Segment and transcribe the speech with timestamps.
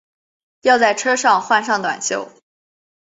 [0.61, 2.31] 要在车上换上短袖